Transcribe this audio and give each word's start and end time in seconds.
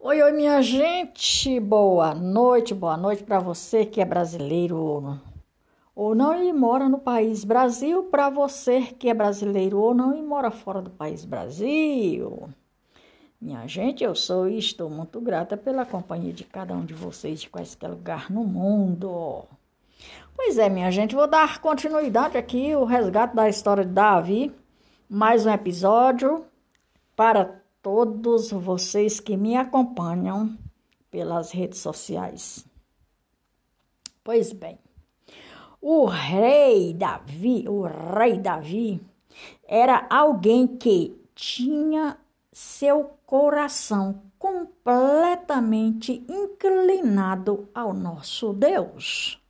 Oi, 0.00 0.22
oi, 0.22 0.30
minha 0.30 0.62
gente, 0.62 1.58
boa 1.58 2.14
noite, 2.14 2.72
boa 2.72 2.96
noite 2.96 3.24
para 3.24 3.40
você 3.40 3.84
que 3.84 4.00
é 4.00 4.04
brasileiro 4.04 5.20
ou 5.92 6.14
não 6.14 6.40
e 6.40 6.52
mora 6.52 6.88
no 6.88 7.00
país 7.00 7.42
Brasil, 7.42 8.04
para 8.04 8.30
você 8.30 8.80
que 8.82 9.08
é 9.08 9.14
brasileiro 9.14 9.76
ou 9.80 9.92
não 9.92 10.16
e 10.16 10.22
mora 10.22 10.52
fora 10.52 10.80
do 10.80 10.88
país 10.88 11.24
Brasil. 11.24 12.48
Minha 13.40 13.66
gente, 13.66 14.04
eu 14.04 14.14
sou 14.14 14.48
e 14.48 14.56
estou 14.56 14.88
muito 14.88 15.20
grata 15.20 15.56
pela 15.56 15.84
companhia 15.84 16.32
de 16.32 16.44
cada 16.44 16.74
um 16.74 16.84
de 16.84 16.94
vocês 16.94 17.40
de 17.40 17.50
quaisquer 17.50 17.90
lugar 17.90 18.30
no 18.30 18.44
mundo. 18.44 19.46
Pois 20.36 20.58
é, 20.58 20.68
minha 20.68 20.92
gente, 20.92 21.16
vou 21.16 21.26
dar 21.26 21.60
continuidade 21.60 22.38
aqui 22.38 22.72
o 22.76 22.84
resgate 22.84 23.34
da 23.34 23.48
história 23.48 23.84
de 23.84 23.90
Davi, 23.90 24.54
mais 25.10 25.44
um 25.44 25.50
episódio 25.50 26.46
para 27.16 27.57
todos 27.82 28.50
vocês 28.50 29.20
que 29.20 29.36
me 29.36 29.56
acompanham 29.56 30.56
pelas 31.10 31.50
redes 31.52 31.80
sociais. 31.80 32.66
Pois 34.22 34.52
bem, 34.52 34.78
o 35.80 36.04
rei 36.06 36.92
Davi, 36.92 37.64
o 37.68 37.82
rei 37.82 38.36
Davi, 38.38 39.00
era 39.66 40.06
alguém 40.10 40.66
que 40.66 41.16
tinha 41.34 42.18
seu 42.52 43.12
coração 43.24 44.22
completamente 44.38 46.24
inclinado 46.28 47.68
ao 47.74 47.94
nosso 47.94 48.52
Deus. 48.52 49.40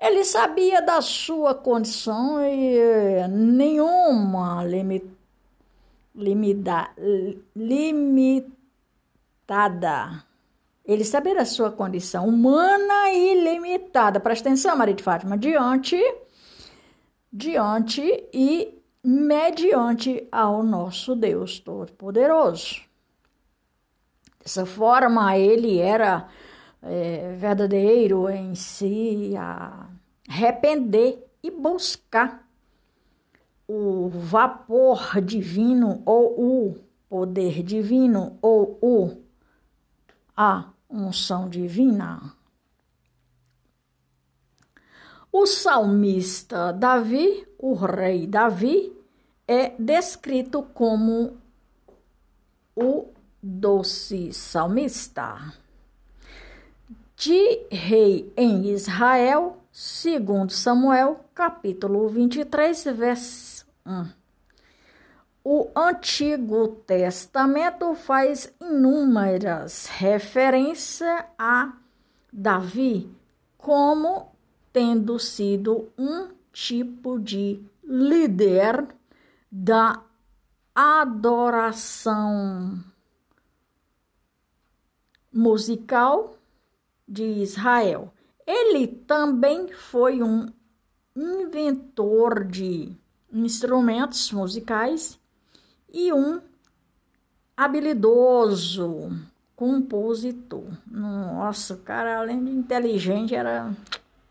Ele 0.00 0.24
sabia 0.24 0.82
da 0.82 1.00
sua 1.00 1.54
condição 1.54 2.44
e 2.44 3.26
nenhuma 3.28 4.62
limita, 6.14 6.90
limitada. 7.54 8.54
Ele 10.84 11.04
saber 11.04 11.36
a 11.38 11.44
sua 11.44 11.70
condição 11.70 12.26
humana 12.28 13.12
e 13.12 13.44
limitada. 13.44 14.18
Presta 14.18 14.48
atenção, 14.48 14.76
Maria 14.76 14.94
de 14.94 15.02
Fátima. 15.02 15.38
Diante, 15.38 15.96
diante 17.32 18.02
e 18.32 18.82
mediante 19.04 20.26
ao 20.30 20.62
nosso 20.62 21.14
Deus 21.14 21.58
Todo-Poderoso. 21.60 22.82
Dessa 24.40 24.66
forma, 24.66 25.36
ele 25.36 25.78
era 25.78 26.28
é, 26.82 27.34
verdadeiro 27.36 28.28
em 28.28 28.54
si, 28.56 29.34
a 29.38 29.88
arrepender 30.28 31.24
e 31.42 31.50
buscar 31.50 32.41
o 33.74 34.10
vapor 34.10 35.18
divino 35.22 36.02
ou 36.04 36.68
o 36.68 36.78
poder 37.08 37.62
divino 37.62 38.38
ou 38.42 38.78
o 38.82 39.16
a 40.36 40.68
unção 40.90 41.48
divina. 41.48 42.34
O 45.32 45.46
salmista 45.46 46.70
Davi, 46.70 47.48
o 47.58 47.72
rei 47.72 48.26
Davi, 48.26 48.94
é 49.48 49.70
descrito 49.78 50.62
como 50.74 51.38
o 52.76 53.06
doce 53.42 54.34
salmista. 54.34 55.54
De 57.16 57.66
rei 57.70 58.30
em 58.36 58.66
Israel, 58.66 59.62
segundo 59.72 60.52
Samuel, 60.52 61.24
capítulo 61.34 62.06
23, 62.08 62.84
verso 62.94 63.61
1. 63.84 64.06
O 65.44 65.70
Antigo 65.74 66.68
Testamento 66.86 67.94
faz 67.94 68.54
inúmeras 68.60 69.86
referências 69.86 71.24
a 71.36 71.72
Davi 72.32 73.10
como 73.58 74.32
tendo 74.72 75.18
sido 75.18 75.92
um 75.98 76.28
tipo 76.52 77.18
de 77.18 77.60
líder 77.82 78.86
da 79.50 80.02
adoração 80.74 82.12
musical 85.32 86.36
de 87.06 87.24
Israel. 87.24 88.12
Ele 88.46 88.86
também 88.86 89.72
foi 89.72 90.22
um 90.22 90.46
inventor 91.14 92.44
de 92.44 92.96
instrumentos 93.32 94.30
musicais 94.32 95.18
e 95.92 96.12
um 96.12 96.40
habilidoso 97.56 99.10
compositor. 99.56 100.64
Nossa, 100.86 101.74
o 101.74 101.78
cara, 101.78 102.18
além 102.18 102.44
de 102.44 102.50
inteligente, 102.50 103.34
era 103.34 103.74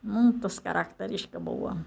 muitas 0.03 0.59
características 0.59 1.41
boas. 1.41 1.77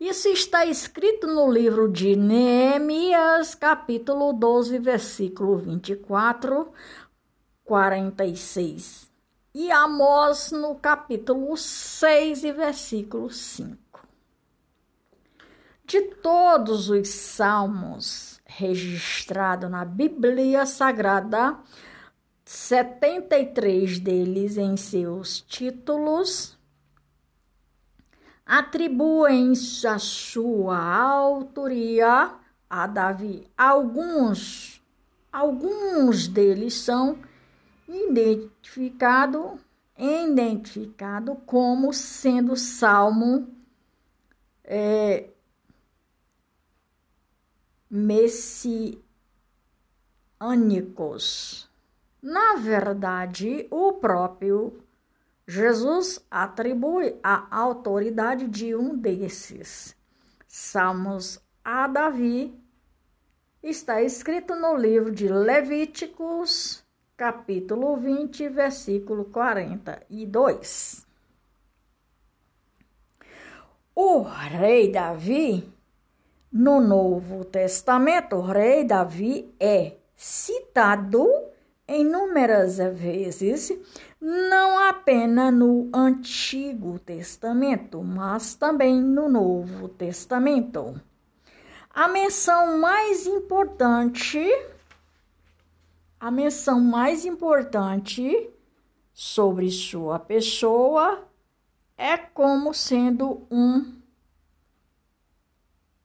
Isso 0.00 0.28
está 0.28 0.66
escrito 0.66 1.26
no 1.26 1.50
livro 1.50 1.90
de 1.90 2.16
Neemias, 2.16 3.54
capítulo 3.54 4.32
12, 4.32 4.78
versículo 4.78 5.56
24, 5.56 6.72
46. 7.64 9.10
E 9.54 9.70
Amós 9.70 10.50
no 10.50 10.74
capítulo 10.74 11.56
6 11.56 12.44
e 12.44 12.52
versículo 12.52 13.30
5. 13.30 13.83
De 15.84 16.00
todos 16.00 16.88
os 16.88 17.08
salmos 17.08 18.40
registrados 18.46 19.70
na 19.70 19.84
Bíblia 19.84 20.64
Sagrada, 20.64 21.58
73 22.44 24.00
deles 24.00 24.56
em 24.56 24.76
seus 24.76 25.40
títulos 25.40 26.58
atribuem 28.46 29.52
a 29.86 29.98
sua 29.98 30.78
autoria 30.78 32.34
a 32.68 32.86
Davi. 32.86 33.46
Alguns, 33.56 34.82
alguns 35.32 36.28
deles 36.28 36.74
são 36.74 37.18
identificados 37.88 39.60
identificado 39.96 41.36
como 41.46 41.92
sendo 41.92 42.56
salmo 42.56 43.48
é, 44.64 45.28
messiânicos. 47.94 48.98
Na 52.20 52.56
verdade, 52.56 53.68
o 53.70 53.92
próprio 53.92 54.82
Jesus 55.46 56.18
atribui 56.28 57.14
a 57.22 57.46
autoridade 57.56 58.48
de 58.48 58.74
um 58.74 58.96
desses. 58.96 59.94
Salmos 60.48 61.38
a 61.64 61.86
Davi 61.86 62.58
está 63.62 64.02
escrito 64.02 64.56
no 64.56 64.76
livro 64.76 65.12
de 65.12 65.28
Levíticos, 65.28 66.82
capítulo 67.16 67.96
20, 67.96 68.48
versículo 68.48 69.26
42. 69.26 71.06
O 73.94 74.22
rei 74.22 74.90
Davi 74.90 75.73
no 76.54 76.80
Novo 76.80 77.44
Testamento, 77.44 78.36
o 78.36 78.40
rei 78.40 78.84
Davi 78.84 79.52
é 79.58 79.96
citado 80.14 81.28
inúmeras 81.88 82.76
vezes, 82.78 83.76
não 84.20 84.78
apenas 84.78 85.52
no 85.52 85.90
Antigo 85.92 87.00
Testamento, 87.00 88.04
mas 88.04 88.54
também 88.54 89.02
no 89.02 89.28
Novo 89.28 89.88
Testamento. 89.88 90.94
A 91.90 92.06
menção 92.06 92.78
mais 92.78 93.26
importante, 93.26 94.40
a 96.20 96.30
menção 96.30 96.78
mais 96.78 97.26
importante 97.26 98.48
sobre 99.12 99.72
sua 99.72 100.20
pessoa 100.20 101.26
é 101.98 102.16
como 102.16 102.72
sendo 102.72 103.44
um 103.50 104.03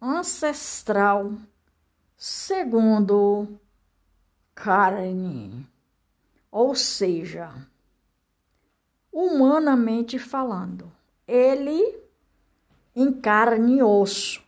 ancestral 0.02 1.34
segundo 2.18 3.60
carne, 4.54 5.66
ou 6.52 6.76
seja, 6.76 7.50
humanamente 9.12 10.20
falando, 10.20 10.92
ele 11.28 11.98
em 12.96 13.12
carne 13.14 13.78
e 13.78 13.84
osso, 13.84 14.44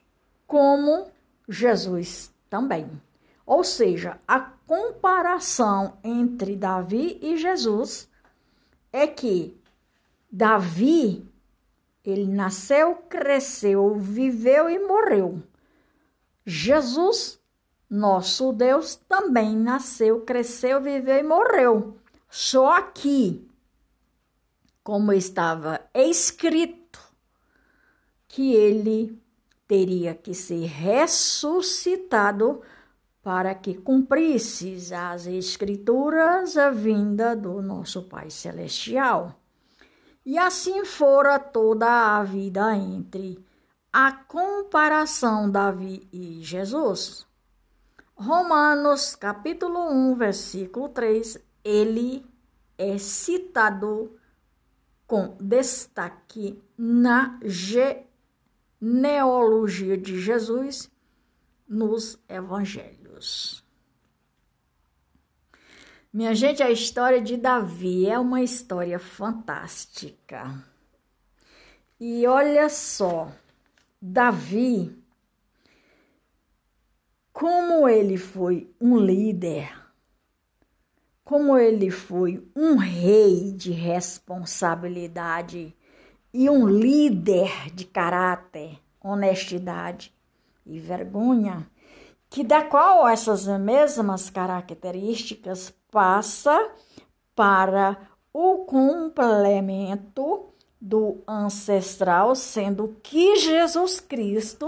como 0.45 1.09
Jesus 1.48 2.33
também. 2.50 2.89
Ou 3.45 3.63
seja, 3.63 4.19
a 4.27 4.39
comparação 4.39 5.98
entre 6.03 6.56
Davi 6.56 7.18
e 7.21 7.38
Jesus 7.38 8.09
é 8.92 9.07
que 9.07 9.57
Davi 10.30 11.31
ele 12.03 12.27
nasceu, 12.27 12.95
cresceu, 13.09 13.95
viveu 13.95 14.69
e 14.69 14.80
morreu. 14.80 15.44
Jesus 16.45 17.42
nosso 17.92 18.53
Deus 18.53 18.95
também 18.95 19.53
nasceu, 19.53 20.21
cresceu, 20.21 20.80
viveu 20.81 21.18
e 21.18 21.24
morreu. 21.24 21.98
Só 22.30 22.81
que, 22.83 23.45
como 24.81 25.12
estava 25.12 25.81
escrito, 25.94 27.01
que 28.30 28.53
ele 28.53 29.21
teria 29.68 30.15
que 30.15 30.33
ser 30.33 30.68
ressuscitado 30.68 32.62
para 33.21 33.53
que 33.53 33.74
cumprisse 33.74 34.77
as 34.94 35.27
escrituras 35.27 36.56
a 36.56 36.69
vinda 36.69 37.36
do 37.36 37.62
nosso 37.62 38.03
Pai 38.03 38.30
Celestial. 38.30 39.40
E 40.23 40.38
assim 40.38 40.85
fora 40.85 41.39
toda 41.39 42.18
a 42.18 42.23
vida 42.23 42.75
entre 42.75 43.44
a 43.91 44.12
comparação 44.12 45.50
Davi 45.50 46.07
e 46.13 46.44
Jesus. 46.44 47.25
Romanos 48.13 49.15
capítulo 49.15 49.89
1, 49.89 50.13
versículo 50.15 50.89
3, 50.89 51.39
ele 51.63 52.23
é 52.77 53.00
citado 53.00 54.15
com 55.07 55.35
destaque 55.39 56.62
na 56.77 57.39
genealogia 58.79 59.97
de 59.97 60.21
Jesus 60.21 60.88
nos 61.67 62.19
evangelhos. 62.29 63.65
Minha 66.13 66.36
gente, 66.36 66.62
a 66.62 66.69
história 66.69 67.22
de 67.22 67.38
Davi 67.38 68.06
é 68.06 68.19
uma 68.19 68.42
história 68.42 69.00
fantástica. 69.00 70.62
E 71.98 72.28
olha 72.28 72.68
só, 72.68 73.31
Davi, 74.02 74.94
como 77.31 77.88
ele 77.88 78.18
foi 78.18 78.69
um 78.81 78.98
líder, 78.98 79.72
como 81.24 81.58
ele 81.58 81.90
foi 81.90 82.46
um 82.54 82.75
rei 82.75 83.54
de 83.54 83.72
responsabilidade 83.72 85.74
e 86.34 86.50
um 86.50 86.68
líder 86.68 87.74
de 87.74 87.86
caráter, 87.86 88.78
honestidade 89.00 90.13
e 90.66 90.78
vergonha, 90.78 91.66
que 92.30 92.44
da 92.44 92.66
qual 92.66 93.08
essas 93.08 93.48
mesmas 93.48 94.30
características 94.30 95.74
passa 95.91 96.71
para 97.35 97.97
o 98.33 98.59
complemento 98.59 100.47
do 100.79 101.21
ancestral, 101.27 102.33
sendo 102.33 102.95
que 103.03 103.35
Jesus 103.35 103.99
Cristo 103.99 104.67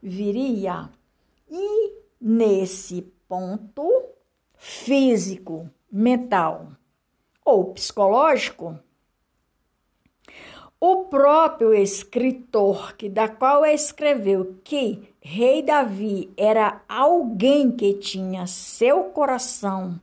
viria. 0.00 0.88
E 1.50 1.92
nesse 2.20 3.02
ponto 3.28 3.86
físico, 4.56 5.68
mental 5.90 6.68
ou 7.44 7.74
psicológico, 7.74 8.78
o 10.80 11.04
próprio 11.04 11.74
escritor 11.74 12.96
que 12.96 13.08
da 13.08 13.28
qual 13.28 13.64
escreveu 13.64 14.58
que 14.64 15.14
rei 15.20 15.62
Davi 15.62 16.32
era 16.36 16.82
alguém 16.88 17.70
que 17.70 17.94
tinha 17.94 18.46
seu 18.46 19.04
coração 19.04 20.00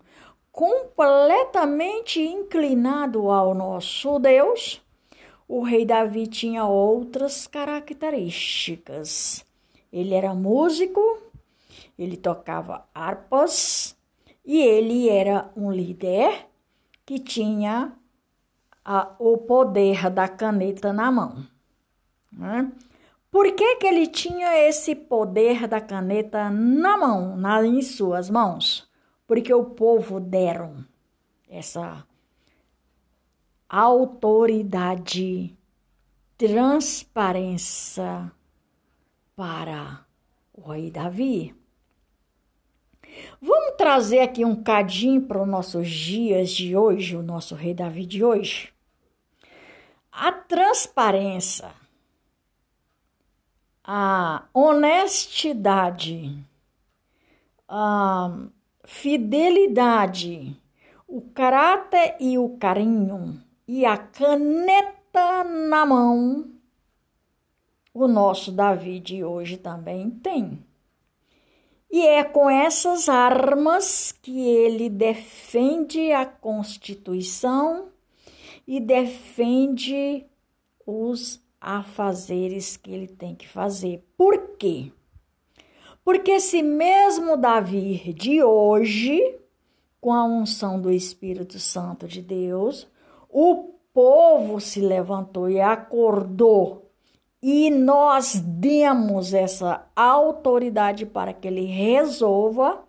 completamente 0.59 2.19
inclinado 2.19 3.31
ao 3.31 3.55
nosso 3.55 4.19
Deus, 4.19 4.81
o 5.47 5.63
rei 5.63 5.85
Davi 5.85 6.27
tinha 6.27 6.65
outras 6.65 7.47
características. 7.47 9.45
Ele 9.89 10.13
era 10.13 10.33
músico, 10.33 10.99
ele 11.97 12.17
tocava 12.17 12.85
harpas 12.93 13.95
e 14.45 14.61
ele 14.61 15.07
era 15.07 15.49
um 15.55 15.71
líder 15.71 16.47
que 17.05 17.19
tinha 17.19 17.93
a, 18.83 19.15
o 19.17 19.37
poder 19.37 20.09
da 20.09 20.27
caneta 20.27 20.91
na 20.91 21.09
mão. 21.09 21.47
Né? 22.29 22.69
Por 23.31 23.49
que, 23.53 23.77
que 23.77 23.87
ele 23.87 24.07
tinha 24.07 24.67
esse 24.67 24.93
poder 24.93 25.69
da 25.69 25.79
caneta 25.79 26.49
na 26.49 26.97
mão, 26.97 27.37
na, 27.37 27.65
em 27.65 27.81
suas 27.81 28.29
mãos? 28.29 28.88
Porque 29.29 29.53
o 29.53 29.63
povo 29.63 30.19
deram 30.19 30.83
essa 31.47 32.03
autoridade, 33.69 35.55
transparência 36.35 38.31
para 39.35 40.03
o 40.51 40.71
rei 40.71 40.89
Davi. 40.89 41.55
Vamos 43.39 43.75
trazer 43.77 44.21
aqui 44.21 44.43
um 44.43 44.63
cadinho 44.63 45.21
para 45.21 45.43
os 45.43 45.47
nossos 45.47 45.87
dias 45.87 46.49
de 46.49 46.75
hoje, 46.75 47.15
o 47.15 47.21
nosso 47.21 47.53
rei 47.53 47.75
Davi 47.75 48.07
de 48.07 48.25
hoje. 48.25 48.73
A 50.11 50.31
transparência, 50.31 51.71
a 53.83 54.47
honestidade, 54.55 56.43
a 57.67 58.49
fidelidade, 58.89 60.59
o 61.07 61.21
caráter 61.21 62.15
e 62.19 62.39
o 62.39 62.57
carinho 62.57 63.39
e 63.67 63.85
a 63.85 63.95
caneta 63.95 65.43
na 65.43 65.85
mão, 65.85 66.49
o 67.93 68.07
nosso 68.07 68.51
Davi 68.51 68.99
de 68.99 69.23
hoje 69.23 69.57
também 69.57 70.09
tem. 70.09 70.65
E 71.91 72.01
é 72.05 72.23
com 72.23 72.49
essas 72.49 73.07
armas 73.07 74.11
que 74.11 74.41
ele 74.41 74.89
defende 74.89 76.11
a 76.11 76.25
Constituição 76.25 77.89
e 78.67 78.79
defende 78.79 80.25
os 80.85 81.39
afazeres 81.61 82.75
que 82.75 82.91
ele 82.91 83.07
tem 83.07 83.35
que 83.35 83.47
fazer. 83.47 84.03
Por 84.17 84.57
quê? 84.57 84.91
Porque 86.09 86.39
se 86.39 86.63
mesmo 86.63 87.37
Davi 87.37 88.15
de 88.15 88.43
hoje, 88.43 89.37
com 90.01 90.11
a 90.11 90.25
unção 90.25 90.81
do 90.81 90.91
Espírito 90.91 91.59
Santo 91.59 92.07
de 92.07 92.19
Deus, 92.19 92.87
o 93.29 93.75
povo 93.93 94.59
se 94.59 94.81
levantou 94.81 95.47
e 95.47 95.61
acordou, 95.61 96.89
e 97.39 97.69
nós 97.69 98.39
demos 98.43 99.35
essa 99.35 99.87
autoridade 99.95 101.05
para 101.05 101.31
que 101.31 101.47
ele 101.47 101.65
resolva 101.65 102.83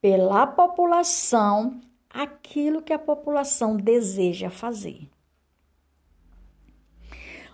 pela 0.00 0.46
população 0.46 1.80
aquilo 2.08 2.82
que 2.82 2.92
a 2.92 3.00
população 3.00 3.76
deseja 3.76 4.48
fazer. 4.48 5.10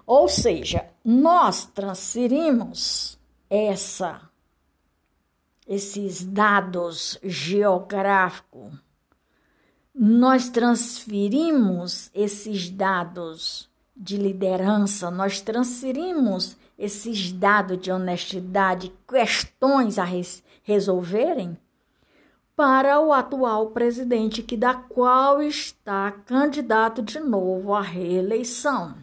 Ou 0.06 0.28
seja, 0.28 0.90
nós 1.02 1.64
transferimos 1.64 3.18
essa 3.48 4.29
esses 5.70 6.22
dados 6.24 7.18
geográficos 7.22 8.74
nós 9.94 10.48
transferimos 10.48 12.10
esses 12.14 12.70
dados 12.70 13.68
de 13.94 14.16
liderança, 14.16 15.10
nós 15.10 15.40
transferimos 15.40 16.56
esses 16.78 17.32
dados 17.32 17.78
de 17.78 17.92
honestidade, 17.92 18.92
questões 19.06 19.98
a 19.98 20.04
res 20.04 20.42
resolverem 20.62 21.58
para 22.56 23.00
o 23.00 23.12
atual 23.12 23.72
presidente, 23.72 24.42
que 24.42 24.56
da 24.56 24.74
qual 24.74 25.42
está 25.42 26.12
candidato 26.12 27.02
de 27.02 27.20
novo 27.20 27.74
à 27.74 27.82
reeleição. 27.82 28.94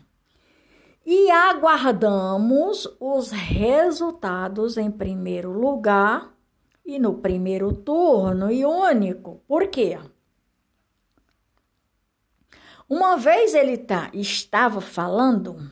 E 1.06 1.30
aguardamos 1.30 2.88
os 3.00 3.30
resultados 3.30 4.78
em 4.78 4.90
primeiro 4.90 5.52
lugar 5.52 6.37
e 6.88 6.98
no 6.98 7.16
primeiro 7.16 7.74
turno 7.74 8.50
e 8.50 8.66
único. 8.66 9.44
Por 9.46 9.68
quê? 9.68 10.00
Uma 12.90 13.18
vez 13.18 13.54
ele 13.54 13.78
tá, 13.78 14.10
estava 14.14 14.80
falando, 14.80 15.70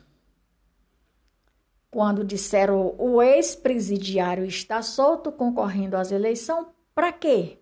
quando 1.90 2.22
disseram 2.22 2.94
o 2.98 3.22
ex-presidiário 3.22 4.44
está 4.44 4.82
solto 4.82 5.32
concorrendo 5.32 5.96
às 5.96 6.12
eleições, 6.12 6.66
para 6.94 7.10
quê? 7.10 7.58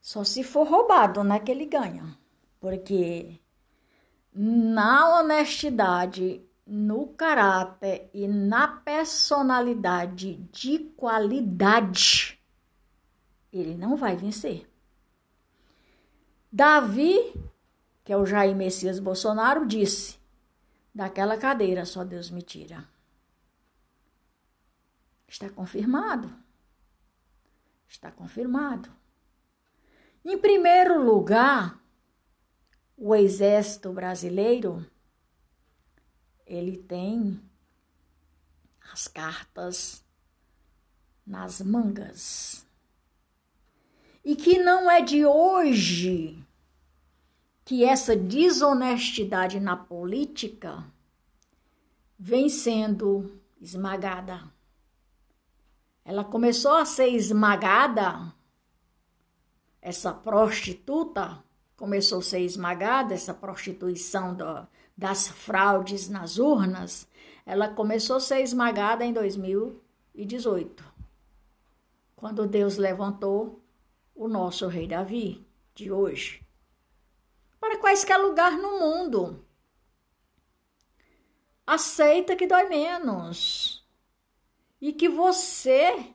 Só 0.00 0.24
se 0.24 0.42
for 0.42 0.66
roubado, 0.66 1.22
né, 1.22 1.38
que 1.38 1.50
ele 1.50 1.66
ganha. 1.66 2.16
Porque 2.58 3.38
na 4.32 5.18
honestidade, 5.18 6.45
no 6.66 7.08
caráter 7.08 8.10
e 8.12 8.26
na 8.26 8.66
personalidade 8.66 10.36
de 10.52 10.78
qualidade, 10.96 12.38
ele 13.52 13.74
não 13.74 13.96
vai 13.96 14.16
vencer. 14.16 14.68
Davi 16.50 17.32
que 18.06 18.12
é 18.12 18.16
o 18.16 18.24
Jair 18.24 18.54
Messias 18.54 19.00
Bolsonaro, 19.00 19.66
disse: 19.66 20.16
daquela 20.94 21.36
cadeira 21.36 21.84
só 21.84 22.04
Deus 22.04 22.30
me 22.30 22.40
tira. 22.40 22.88
Está 25.26 25.50
confirmado. 25.50 26.32
Está 27.88 28.12
confirmado. 28.12 28.88
Em 30.24 30.38
primeiro 30.38 31.02
lugar, 31.02 31.82
o 32.96 33.12
exército 33.12 33.92
brasileiro 33.92 34.86
ele 36.46 36.76
tem 36.76 37.40
as 38.92 39.08
cartas 39.08 40.04
nas 41.26 41.60
mangas. 41.60 42.64
E 44.24 44.36
que 44.36 44.58
não 44.58 44.90
é 44.90 45.00
de 45.02 45.26
hoje 45.26 46.44
que 47.64 47.84
essa 47.84 48.16
desonestidade 48.16 49.58
na 49.58 49.76
política 49.76 50.84
vem 52.16 52.48
sendo 52.48 53.40
esmagada. 53.60 54.44
Ela 56.04 56.24
começou 56.24 56.76
a 56.76 56.84
ser 56.84 57.08
esmagada, 57.08 58.32
essa 59.82 60.12
prostituta 60.12 61.42
começou 61.76 62.20
a 62.20 62.22
ser 62.22 62.40
esmagada, 62.40 63.14
essa 63.14 63.34
prostituição 63.34 64.34
do, 64.34 64.66
das 64.96 65.28
fraudes 65.28 66.08
nas 66.08 66.38
urnas, 66.38 67.08
ela 67.44 67.68
começou 67.68 68.16
a 68.16 68.20
ser 68.20 68.40
esmagada 68.40 69.04
em 69.04 69.12
2018, 69.12 70.84
quando 72.14 72.46
Deus 72.46 72.76
levantou 72.76 73.62
o 74.14 74.26
nosso 74.26 74.66
rei 74.66 74.88
Davi 74.88 75.46
de 75.74 75.92
hoje. 75.92 76.42
Para 77.60 77.78
quaisquer 77.78 78.16
lugar 78.16 78.52
no 78.52 78.80
mundo. 78.80 79.44
Aceita 81.66 82.36
que 82.36 82.46
dói 82.46 82.68
menos. 82.68 83.84
E 84.80 84.92
que 84.92 85.08
você, 85.08 86.14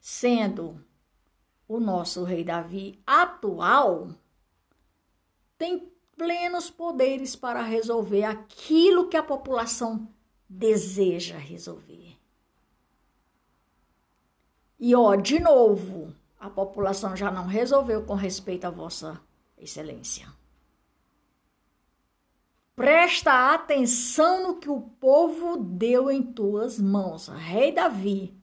sendo 0.00 0.84
o 1.68 1.78
nosso 1.78 2.24
rei 2.24 2.42
Davi 2.42 3.00
atual, 3.06 4.10
tem 5.58 5.92
plenos 6.16 6.70
poderes 6.70 7.36
para 7.36 7.62
resolver 7.62 8.24
aquilo 8.24 9.08
que 9.08 9.16
a 9.16 9.22
população 9.22 10.08
deseja 10.48 11.36
resolver. 11.36 12.16
E 14.78 14.94
ó, 14.94 15.14
de 15.14 15.38
novo, 15.40 16.14
a 16.38 16.50
população 16.50 17.16
já 17.16 17.30
não 17.30 17.46
resolveu 17.46 18.04
com 18.04 18.14
respeito 18.14 18.66
a 18.66 18.70
Vossa 18.70 19.20
Excelência. 19.58 20.28
Presta 22.74 23.54
atenção 23.54 24.42
no 24.42 24.56
que 24.56 24.68
o 24.68 24.82
povo 24.82 25.56
deu 25.56 26.10
em 26.10 26.22
tuas 26.22 26.78
mãos, 26.78 27.28
Rei 27.28 27.72
Davi, 27.72 28.36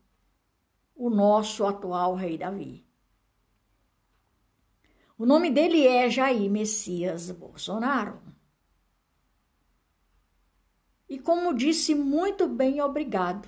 o 0.96 1.08
nosso 1.10 1.64
atual 1.66 2.16
Rei 2.16 2.36
Davi. 2.36 2.84
O 5.18 5.26
nome 5.26 5.52
dele 5.52 5.86
é 5.86 6.10
Jair 6.10 6.50
Messias 6.50 7.30
Bolsonaro. 7.30 8.20
E 11.08 11.20
como 11.20 11.54
disse 11.54 11.94
muito 11.94 12.48
bem, 12.48 12.82
obrigado. 12.82 13.48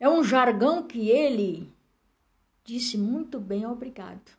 É 0.00 0.08
um 0.08 0.24
jargão 0.24 0.82
que 0.82 1.10
ele 1.10 1.70
disse 2.64 2.96
muito 2.96 3.38
bem, 3.38 3.66
obrigado. 3.66 4.36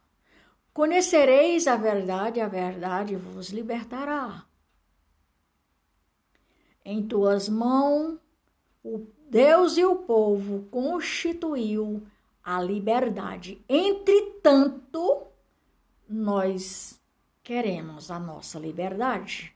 Conhecereis 0.74 1.68
a 1.68 1.76
verdade, 1.76 2.40
a 2.40 2.48
verdade 2.48 3.16
vos 3.16 3.50
libertará. 3.50 4.46
Em 6.84 7.06
tuas 7.06 7.48
mãos, 7.50 8.18
o 8.84 9.06
Deus 9.30 9.78
e 9.78 9.86
o 9.86 9.98
povo 9.98 10.68
constituiu 10.72 12.08
a 12.44 12.62
liberdade. 12.62 13.64
Entretanto, 13.70 15.29
nós 16.10 17.00
queremos 17.44 18.10
a 18.10 18.20
nossa 18.20 18.58
liberdade. 18.58 19.56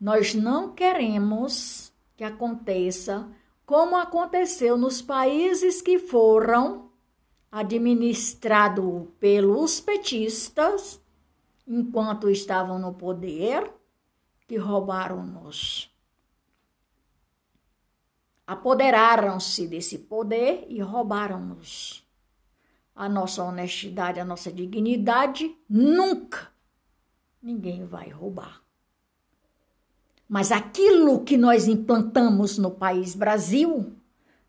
Nós 0.00 0.34
não 0.34 0.72
queremos 0.72 1.92
que 2.16 2.22
aconteça 2.22 3.28
como 3.66 3.96
aconteceu 3.96 4.78
nos 4.78 5.02
países 5.02 5.82
que 5.82 5.98
foram 5.98 6.90
administrados 7.50 9.08
pelos 9.18 9.80
petistas 9.80 11.00
enquanto 11.66 12.30
estavam 12.30 12.78
no 12.78 12.94
poder, 12.94 13.70
que 14.46 14.56
roubaram-nos. 14.56 15.94
Apoderaram-se 18.46 19.66
desse 19.66 19.98
poder 19.98 20.64
e 20.68 20.80
roubaram-nos. 20.80 22.07
A 22.98 23.08
nossa 23.08 23.44
honestidade, 23.44 24.18
a 24.18 24.24
nossa 24.24 24.52
dignidade, 24.52 25.56
nunca 25.70 26.48
ninguém 27.40 27.84
vai 27.84 28.08
roubar. 28.08 28.60
Mas 30.28 30.52
aquilo 30.52 31.24
que 31.24 31.36
nós 31.36 31.66
implantamos 31.68 32.58
no 32.58 32.70
país 32.70 33.14
Brasil, 33.14 33.92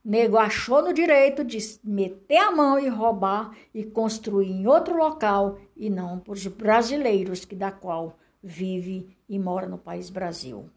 nego 0.04 0.38
achou 0.38 0.82
no 0.82 0.92
direito 0.92 1.44
de 1.44 1.60
meter 1.84 2.38
a 2.38 2.52
mão 2.52 2.80
e 2.80 2.90
roubar 2.90 3.56
e 3.74 3.86
construir 3.86 4.50
em 4.50 4.68
outro 4.68 4.98
local 4.98 5.60
e 5.78 5.90
não 5.90 6.20
para 6.20 6.34
os 6.34 6.46
brasileiros 6.48 7.46
que 7.46 7.56
da 7.56 7.72
qual 7.72 8.18
vive 8.42 9.16
e 9.30 9.38
mora 9.38 9.68
no 9.68 9.78
país 9.78 10.10
Brasil. 10.10 10.70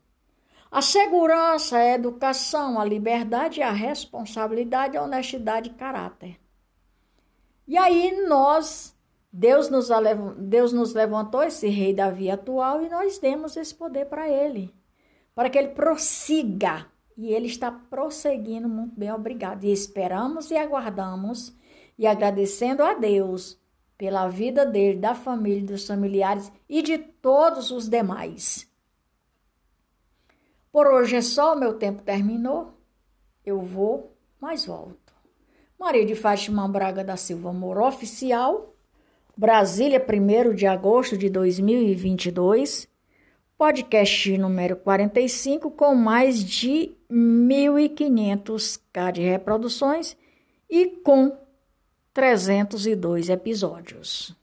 A 0.71 0.81
segurança, 0.83 1.79
a 1.79 1.95
educação, 1.95 2.79
a 2.79 2.85
liberdade, 2.85 3.63
a 3.63 3.73
responsabilidade, 3.73 4.97
a 4.97 5.03
honestidade 5.03 5.71
e 5.71 5.75
caráter. 5.75 6.42
E 7.67 7.79
aí 7.79 8.27
nós, 8.27 8.97
Deus 9.33 9.69
nos, 9.69 9.89
Deus 10.39 10.73
nos 10.73 10.95
levantou 10.95 11.43
esse 11.43 11.69
rei 11.69 11.95
Davi 11.95 12.31
atual 12.31 12.83
e 12.83 12.89
nós 12.89 13.19
demos 13.19 13.57
esse 13.57 13.75
poder 13.75 14.07
para 14.07 14.29
ele 14.29 14.75
para 15.35 15.51
que 15.51 15.59
ele 15.59 15.69
prossiga. 15.69 16.87
E 17.17 17.33
ele 17.33 17.47
está 17.47 17.71
prosseguindo 17.71 18.69
muito 18.69 18.99
bem, 18.99 19.13
obrigado. 19.13 19.65
E 19.65 19.73
esperamos 19.73 20.51
e 20.51 20.57
aguardamos 20.57 21.55
e 21.99 22.07
agradecendo 22.07 22.83
a 22.83 22.95
Deus 22.95 23.61
pela 23.99 24.29
vida 24.29 24.65
dele, 24.65 24.99
da 24.99 25.15
família, 25.15 25.65
dos 25.65 25.87
familiares 25.87 26.51
e 26.69 26.83
de 26.83 26.99
todos 26.99 27.71
os 27.71 27.89
demais. 27.89 28.69
Por 30.73 30.87
hoje 30.87 31.17
é 31.17 31.23
só, 31.23 31.55
meu 31.55 31.75
tempo 31.75 32.03
terminou. 32.03 32.79
Eu 33.45 33.61
vou, 33.61 34.17
mas 34.41 34.65
volto. 34.65 35.02
Maria 35.83 36.07
de 36.07 36.15
Fátima 36.15 36.69
Braga 36.69 37.03
da 37.03 37.17
Silva 37.17 37.53
Moro 37.53 37.85
Oficial, 37.85 38.73
Brasília, 39.37 40.01
1 40.01 40.55
de 40.55 40.65
agosto 40.65 41.19
de 41.19 41.29
2022 41.29 42.89
podcast 43.59 44.39
número 44.39 44.77
45, 44.77 45.73
com 45.73 45.97
mais 45.97 46.45
de 46.45 46.95
1.500k 47.11 49.11
de 49.11 49.23
reproduções 49.23 50.17
e 50.71 50.87
com 50.87 51.37
302 52.15 53.29
episódios. 53.29 54.37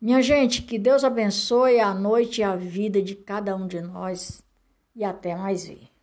Minha 0.00 0.20
gente, 0.20 0.62
que 0.62 0.80
Deus 0.80 1.04
abençoe 1.04 1.78
a 1.78 1.94
noite 1.94 2.40
e 2.40 2.44
a 2.44 2.56
vida 2.56 3.00
de 3.00 3.14
cada 3.14 3.54
um 3.54 3.68
de 3.68 3.80
nós 3.80 4.42
e 4.96 5.04
até 5.04 5.36
mais 5.36 5.68
ver. 5.68 5.97